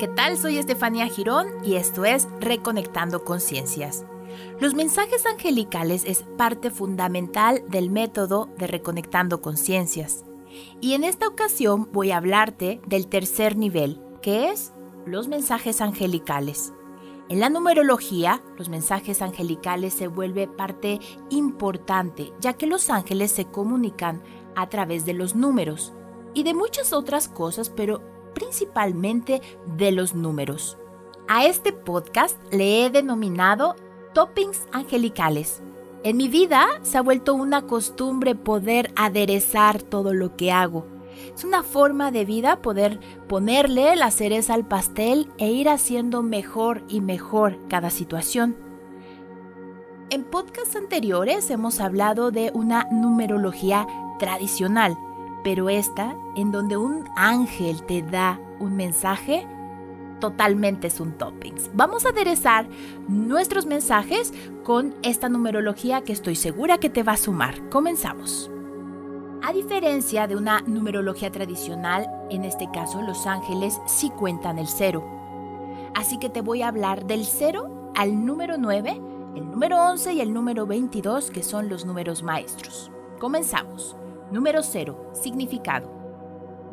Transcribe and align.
¿qué 0.00 0.08
tal? 0.08 0.38
Soy 0.38 0.56
Estefanía 0.56 1.08
Girón 1.08 1.46
y 1.62 1.74
esto 1.74 2.06
es 2.06 2.26
Reconectando 2.40 3.22
Conciencias. 3.22 4.06
Los 4.58 4.72
mensajes 4.72 5.26
angelicales 5.26 6.04
es 6.06 6.22
parte 6.38 6.70
fundamental 6.70 7.62
del 7.68 7.90
método 7.90 8.48
de 8.56 8.66
Reconectando 8.66 9.42
Conciencias. 9.42 10.24
Y 10.80 10.94
en 10.94 11.04
esta 11.04 11.28
ocasión 11.28 11.90
voy 11.92 12.12
a 12.12 12.16
hablarte 12.16 12.80
del 12.86 13.08
tercer 13.08 13.58
nivel, 13.58 14.00
que 14.22 14.48
es 14.48 14.72
los 15.04 15.28
mensajes 15.28 15.82
angelicales. 15.82 16.72
En 17.28 17.38
la 17.38 17.50
numerología, 17.50 18.42
los 18.56 18.70
mensajes 18.70 19.20
angelicales 19.20 19.92
se 19.92 20.08
vuelve 20.08 20.48
parte 20.48 20.98
importante, 21.28 22.32
ya 22.40 22.54
que 22.54 22.66
los 22.66 22.88
ángeles 22.88 23.32
se 23.32 23.44
comunican 23.44 24.22
a 24.56 24.70
través 24.70 25.04
de 25.04 25.12
los 25.12 25.34
números 25.34 25.92
y 26.32 26.42
de 26.42 26.54
muchas 26.54 26.94
otras 26.94 27.28
cosas, 27.28 27.68
pero 27.68 28.00
principalmente 28.40 29.42
de 29.76 29.92
los 29.92 30.14
números. 30.14 30.78
A 31.28 31.44
este 31.44 31.72
podcast 31.72 32.36
le 32.52 32.84
he 32.84 32.90
denominado 32.90 33.76
Toppings 34.14 34.66
Angelicales. 34.72 35.62
En 36.02 36.16
mi 36.16 36.28
vida 36.28 36.66
se 36.82 36.96
ha 36.96 37.02
vuelto 37.02 37.34
una 37.34 37.66
costumbre 37.66 38.34
poder 38.34 38.92
aderezar 38.96 39.82
todo 39.82 40.14
lo 40.14 40.36
que 40.36 40.50
hago. 40.50 40.86
Es 41.34 41.44
una 41.44 41.62
forma 41.62 42.10
de 42.10 42.24
vida 42.24 42.62
poder 42.62 42.98
ponerle 43.28 43.94
la 43.94 44.10
cereza 44.10 44.54
al 44.54 44.66
pastel 44.66 45.30
e 45.36 45.52
ir 45.52 45.68
haciendo 45.68 46.22
mejor 46.22 46.82
y 46.88 47.02
mejor 47.02 47.58
cada 47.68 47.90
situación. 47.90 48.56
En 50.08 50.24
podcasts 50.24 50.76
anteriores 50.76 51.50
hemos 51.50 51.78
hablado 51.78 52.30
de 52.30 52.50
una 52.54 52.88
numerología 52.90 53.86
tradicional, 54.18 54.96
pero 55.42 55.68
esta, 55.68 56.14
en 56.36 56.52
donde 56.52 56.76
un 56.76 57.08
ángel 57.16 57.82
te 57.84 58.02
da 58.02 58.40
un 58.58 58.76
mensaje, 58.76 59.46
totalmente 60.20 60.86
es 60.86 61.00
un 61.00 61.12
toppings. 61.12 61.70
Vamos 61.74 62.04
a 62.06 62.10
aderezar 62.10 62.68
nuestros 63.08 63.66
mensajes 63.66 64.32
con 64.62 64.94
esta 65.02 65.28
numerología 65.28 66.02
que 66.02 66.12
estoy 66.12 66.36
segura 66.36 66.78
que 66.78 66.90
te 66.90 67.02
va 67.02 67.12
a 67.12 67.16
sumar. 67.16 67.68
Comenzamos. 67.70 68.50
A 69.42 69.52
diferencia 69.52 70.26
de 70.26 70.36
una 70.36 70.60
numerología 70.66 71.32
tradicional, 71.32 72.06
en 72.30 72.44
este 72.44 72.70
caso 72.70 73.00
los 73.00 73.26
ángeles 73.26 73.80
sí 73.86 74.10
cuentan 74.10 74.58
el 74.58 74.68
cero. 74.68 75.02
Así 75.94 76.18
que 76.18 76.28
te 76.28 76.42
voy 76.42 76.62
a 76.62 76.68
hablar 76.68 77.06
del 77.06 77.24
cero 77.24 77.92
al 77.96 78.24
número 78.24 78.58
9, 78.58 79.00
el 79.36 79.50
número 79.50 79.82
11 79.82 80.12
y 80.12 80.20
el 80.20 80.34
número 80.34 80.66
22, 80.66 81.30
que 81.30 81.42
son 81.42 81.70
los 81.70 81.86
números 81.86 82.22
maestros. 82.22 82.92
Comenzamos. 83.18 83.96
Número 84.30 84.62
0. 84.62 85.10
Significado. 85.12 85.90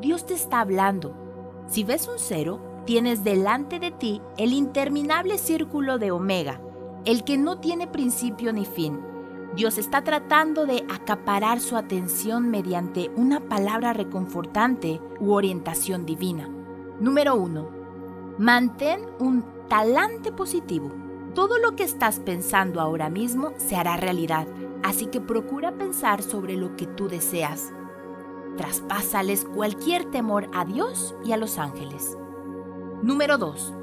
Dios 0.00 0.26
te 0.26 0.34
está 0.34 0.60
hablando. 0.60 1.14
Si 1.68 1.84
ves 1.84 2.06
un 2.06 2.18
cero, 2.18 2.60
tienes 2.84 3.24
delante 3.24 3.78
de 3.78 3.90
ti 3.90 4.20
el 4.36 4.52
interminable 4.52 5.38
círculo 5.38 5.98
de 5.98 6.10
Omega, 6.10 6.60
el 7.04 7.24
que 7.24 7.38
no 7.38 7.58
tiene 7.58 7.86
principio 7.86 8.52
ni 8.52 8.66
fin. 8.66 9.00
Dios 9.54 9.78
está 9.78 10.02
tratando 10.02 10.66
de 10.66 10.84
acaparar 10.90 11.60
su 11.60 11.76
atención 11.76 12.50
mediante 12.50 13.10
una 13.16 13.40
palabra 13.40 13.94
reconfortante 13.94 15.00
u 15.18 15.32
orientación 15.32 16.04
divina. 16.04 16.48
Número 17.00 17.36
1. 17.36 17.70
Mantén 18.38 19.00
un 19.18 19.44
talante 19.68 20.30
positivo. 20.30 21.05
Todo 21.36 21.58
lo 21.58 21.76
que 21.76 21.84
estás 21.84 22.18
pensando 22.18 22.80
ahora 22.80 23.08
mismo 23.08 23.52
se 23.58 23.76
hará 23.76 23.96
realidad 23.96 24.48
Así 24.86 25.06
que 25.06 25.20
procura 25.20 25.72
pensar 25.72 26.22
sobre 26.22 26.56
lo 26.56 26.76
que 26.76 26.86
tú 26.86 27.08
deseas. 27.08 27.72
Traspásales 28.56 29.44
cualquier 29.44 30.04
temor 30.12 30.48
a 30.54 30.64
Dios 30.64 31.12
y 31.24 31.32
a 31.32 31.36
los 31.36 31.58
ángeles. 31.58 32.16
Número 33.02 33.36
2. 33.36 33.74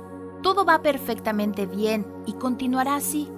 Todo 0.41 0.63
va 0.63 0.81
perfectamente 0.81 1.65
bien 1.65 2.07
y 2.25 2.33
continuará 2.33 2.95
así. 2.95 3.29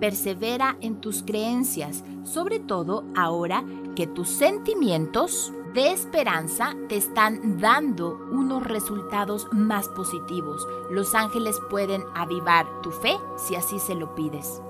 Persevera 0.00 0.78
en 0.80 1.02
tus 1.02 1.22
creencias, 1.22 2.02
sobre 2.24 2.60
todo 2.60 3.04
ahora 3.14 3.62
que 3.94 4.06
tus 4.06 4.30
sentimientos 4.30 5.52
de 5.74 5.90
esperanza 5.90 6.74
te 6.88 6.96
están 6.96 7.58
dando 7.58 8.18
unos 8.30 8.62
resultados 8.64 9.48
más 9.52 9.88
positivos. 9.88 10.66
Los 10.90 11.14
ángeles 11.14 11.58
pueden 11.70 12.02
avivar 12.14 12.66
tu 12.82 12.90
fe 12.90 13.16
si 13.38 13.54
así 13.54 13.78
se 13.78 13.94
lo 13.94 14.14
pides. 14.14 14.60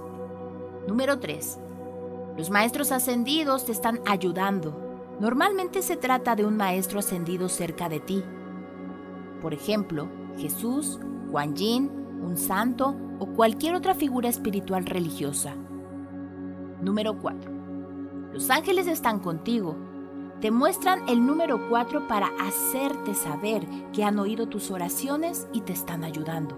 Número 0.87 1.19
3. 1.19 1.59
Los 2.37 2.51
maestros 2.51 2.93
ascendidos 2.93 3.65
te 3.65 3.73
están 3.73 4.01
ayudando. 4.07 4.79
Normalmente 5.19 5.83
se 5.83 5.97
trata 5.97 6.37
de 6.37 6.45
un 6.45 6.57
maestro 6.57 7.01
ascendido 7.01 7.49
cerca 7.49 7.89
de 7.89 7.99
ti. 7.99 8.23
Por 9.41 9.55
ejemplo, 9.55 10.09
Jesús, 10.37 11.01
Juan 11.33 11.57
Yin, 11.57 11.91
un 12.23 12.37
santo 12.37 12.97
o 13.19 13.27
cualquier 13.27 13.75
otra 13.75 13.95
figura 13.95 14.29
espiritual 14.29 14.87
religiosa. 14.87 15.57
Número 16.81 17.19
4. 17.19 17.51
Los 18.33 18.51
ángeles 18.51 18.87
están 18.87 19.19
contigo. 19.19 19.77
Te 20.43 20.51
muestran 20.51 21.09
el 21.09 21.25
número 21.25 21.69
4 21.69 22.09
para 22.09 22.33
hacerte 22.41 23.15
saber 23.15 23.65
que 23.93 24.03
han 24.03 24.19
oído 24.19 24.49
tus 24.49 24.73
oraciones 24.73 25.47
y 25.53 25.61
te 25.61 25.73
están 25.73 26.03
ayudando. 26.03 26.57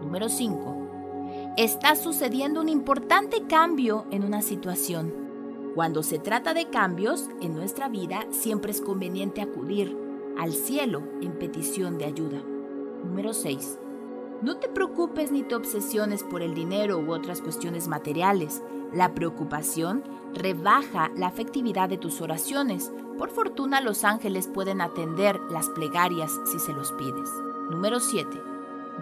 Número 0.00 0.28
5 0.28 1.54
está 1.56 1.96
sucediendo 1.96 2.60
un 2.60 2.68
importante 2.68 3.48
cambio 3.48 4.06
en 4.12 4.22
una 4.22 4.42
situación. 4.42 5.12
Cuando 5.74 6.04
se 6.04 6.20
trata 6.20 6.54
de 6.54 6.70
cambios 6.70 7.28
en 7.40 7.56
nuestra 7.56 7.88
vida, 7.88 8.26
siempre 8.30 8.70
es 8.70 8.80
conveniente 8.80 9.42
acudir 9.42 9.98
al 10.38 10.52
cielo 10.52 11.02
en 11.20 11.32
petición 11.32 11.98
de 11.98 12.04
ayuda. 12.04 12.40
Número 13.02 13.34
6. 13.34 13.76
No 14.40 14.58
te 14.58 14.68
preocupes 14.68 15.32
ni 15.32 15.42
te 15.42 15.56
obsesiones 15.56 16.22
por 16.22 16.42
el 16.42 16.54
dinero 16.54 17.00
u 17.00 17.12
otras 17.12 17.42
cuestiones 17.42 17.88
materiales. 17.88 18.62
La 18.92 19.14
preocupación 19.14 20.02
rebaja 20.34 21.10
la 21.14 21.28
efectividad 21.28 21.88
de 21.88 21.98
tus 21.98 22.20
oraciones. 22.20 22.90
Por 23.18 23.30
fortuna 23.30 23.80
los 23.80 24.04
ángeles 24.04 24.48
pueden 24.48 24.80
atender 24.80 25.38
las 25.50 25.68
plegarias 25.70 26.32
si 26.50 26.58
se 26.58 26.72
los 26.72 26.92
pides. 26.92 27.28
Número 27.70 28.00
7. 28.00 28.28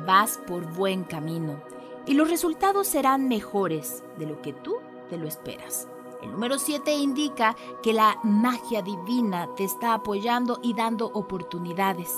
Vas 0.07 0.41
por 0.47 0.65
buen 0.75 1.05
camino 1.05 1.61
y 2.07 2.15
los 2.15 2.31
resultados 2.31 2.87
serán 2.87 3.29
mejores 3.29 4.03
de 4.19 4.27
lo 4.27 4.43
que 4.43 4.53
tú 4.53 4.77
te 5.09 5.19
lo 5.19 5.29
esperas. 5.29 5.89
El 6.23 6.33
número 6.33 6.59
7 6.59 6.97
indica 6.97 7.55
que 7.83 7.93
la 7.93 8.19
magia 8.25 8.83
divina 8.83 9.49
te 9.57 9.65
está 9.65 9.95
apoyando 9.95 10.59
y 10.63 10.75
dando 10.75 11.07
oportunidades. 11.07 12.13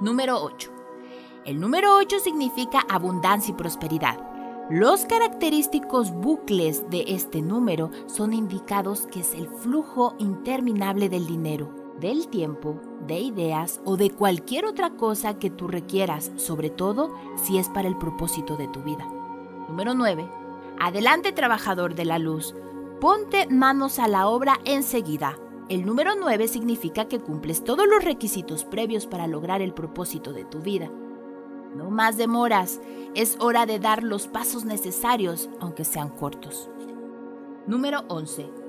Número 0.00 0.42
8. 0.42 0.70
El 1.44 1.60
número 1.60 1.96
8 1.96 2.18
significa 2.18 2.84
abundancia 2.88 3.52
y 3.52 3.54
prosperidad. 3.54 4.33
Los 4.70 5.04
característicos 5.04 6.10
bucles 6.12 6.88
de 6.90 7.04
este 7.08 7.42
número 7.42 7.90
son 8.06 8.32
indicados 8.32 9.06
que 9.06 9.20
es 9.20 9.34
el 9.34 9.48
flujo 9.48 10.14
interminable 10.18 11.08
del 11.08 11.26
dinero 11.26 11.84
del 12.00 12.28
tiempo, 12.28 12.80
de 13.06 13.20
ideas 13.20 13.80
o 13.84 13.96
de 13.96 14.10
cualquier 14.10 14.66
otra 14.66 14.90
cosa 14.90 15.38
que 15.38 15.50
tú 15.50 15.68
requieras, 15.68 16.32
sobre 16.36 16.70
todo 16.70 17.14
si 17.36 17.58
es 17.58 17.68
para 17.68 17.88
el 17.88 17.96
propósito 17.96 18.56
de 18.56 18.68
tu 18.68 18.82
vida. 18.82 19.06
Número 19.68 19.94
9. 19.94 20.28
Adelante 20.80 21.32
trabajador 21.32 21.94
de 21.94 22.04
la 22.04 22.18
luz, 22.18 22.54
ponte 23.00 23.46
manos 23.46 23.98
a 23.98 24.08
la 24.08 24.28
obra 24.28 24.58
enseguida. 24.64 25.38
El 25.68 25.86
número 25.86 26.12
9 26.18 26.48
significa 26.48 27.06
que 27.06 27.20
cumples 27.20 27.64
todos 27.64 27.86
los 27.86 28.04
requisitos 28.04 28.64
previos 28.64 29.06
para 29.06 29.26
lograr 29.26 29.62
el 29.62 29.72
propósito 29.72 30.32
de 30.32 30.44
tu 30.44 30.60
vida. 30.60 30.90
No 31.74 31.90
más 31.90 32.16
demoras, 32.16 32.80
es 33.14 33.36
hora 33.40 33.66
de 33.66 33.78
dar 33.78 34.02
los 34.02 34.28
pasos 34.28 34.64
necesarios, 34.64 35.48
aunque 35.60 35.84
sean 35.84 36.08
cortos. 36.08 36.68
Número 37.66 38.04
11 38.08 38.64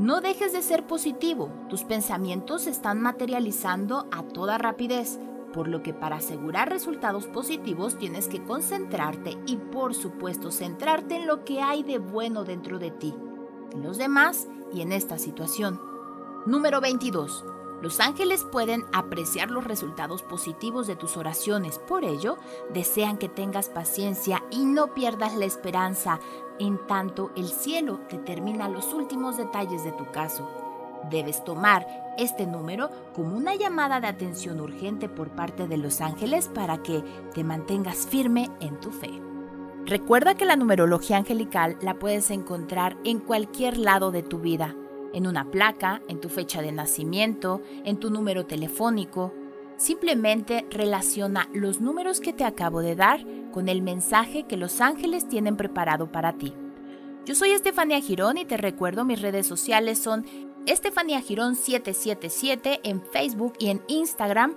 no 0.00 0.22
dejes 0.22 0.54
de 0.54 0.62
ser 0.62 0.86
positivo, 0.86 1.50
tus 1.68 1.84
pensamientos 1.84 2.62
se 2.62 2.70
están 2.70 3.02
materializando 3.02 4.06
a 4.10 4.22
toda 4.22 4.56
rapidez, 4.56 5.18
por 5.52 5.68
lo 5.68 5.82
que 5.82 5.92
para 5.92 6.16
asegurar 6.16 6.70
resultados 6.70 7.26
positivos 7.26 7.98
tienes 7.98 8.26
que 8.26 8.42
concentrarte 8.42 9.36
y 9.44 9.56
por 9.56 9.94
supuesto 9.94 10.52
centrarte 10.52 11.16
en 11.16 11.26
lo 11.26 11.44
que 11.44 11.60
hay 11.60 11.82
de 11.82 11.98
bueno 11.98 12.44
dentro 12.44 12.78
de 12.78 12.92
ti, 12.92 13.14
en 13.72 13.82
los 13.82 13.98
demás 13.98 14.48
y 14.72 14.80
en 14.80 14.92
esta 14.92 15.18
situación. 15.18 15.78
Número 16.46 16.80
22. 16.80 17.44
Los 17.82 17.98
ángeles 17.98 18.44
pueden 18.44 18.84
apreciar 18.92 19.50
los 19.50 19.64
resultados 19.64 20.22
positivos 20.22 20.86
de 20.86 20.96
tus 20.96 21.16
oraciones, 21.16 21.78
por 21.78 22.04
ello 22.04 22.36
desean 22.74 23.16
que 23.16 23.30
tengas 23.30 23.70
paciencia 23.70 24.42
y 24.50 24.66
no 24.66 24.92
pierdas 24.92 25.34
la 25.34 25.46
esperanza, 25.46 26.20
en 26.58 26.78
tanto 26.86 27.30
el 27.36 27.48
cielo 27.48 28.00
determina 28.10 28.68
los 28.68 28.92
últimos 28.92 29.38
detalles 29.38 29.82
de 29.82 29.92
tu 29.92 30.04
caso. 30.10 30.46
Debes 31.10 31.42
tomar 31.42 31.86
este 32.18 32.46
número 32.46 32.90
como 33.14 33.34
una 33.34 33.54
llamada 33.54 33.98
de 34.00 34.08
atención 34.08 34.60
urgente 34.60 35.08
por 35.08 35.30
parte 35.30 35.66
de 35.66 35.78
los 35.78 36.02
ángeles 36.02 36.48
para 36.48 36.82
que 36.82 37.02
te 37.32 37.44
mantengas 37.44 38.06
firme 38.06 38.50
en 38.60 38.78
tu 38.78 38.90
fe. 38.90 39.10
Recuerda 39.86 40.34
que 40.34 40.44
la 40.44 40.56
numerología 40.56 41.16
angelical 41.16 41.78
la 41.80 41.98
puedes 41.98 42.30
encontrar 42.30 42.98
en 43.04 43.20
cualquier 43.20 43.78
lado 43.78 44.10
de 44.10 44.22
tu 44.22 44.38
vida 44.38 44.76
en 45.12 45.26
una 45.26 45.50
placa, 45.50 46.02
en 46.08 46.20
tu 46.20 46.28
fecha 46.28 46.62
de 46.62 46.72
nacimiento, 46.72 47.62
en 47.84 47.98
tu 47.98 48.10
número 48.10 48.46
telefónico. 48.46 49.34
Simplemente 49.76 50.66
relaciona 50.70 51.48
los 51.52 51.80
números 51.80 52.20
que 52.20 52.32
te 52.32 52.44
acabo 52.44 52.80
de 52.80 52.96
dar 52.96 53.24
con 53.50 53.68
el 53.68 53.82
mensaje 53.82 54.44
que 54.44 54.56
los 54.56 54.80
ángeles 54.80 55.28
tienen 55.28 55.56
preparado 55.56 56.12
para 56.12 56.34
ti. 56.34 56.54
Yo 57.26 57.34
soy 57.34 57.50
Estefanía 57.50 58.00
Girón 58.00 58.38
y 58.38 58.44
te 58.44 58.56
recuerdo 58.56 59.04
mis 59.04 59.20
redes 59.20 59.46
sociales 59.46 59.98
son 59.98 60.24
Estefanía 60.66 61.20
Girón 61.20 61.56
777 61.56 62.80
en 62.82 63.02
Facebook 63.02 63.54
y 63.58 63.70
en 63.70 63.82
Instagram 63.88 64.56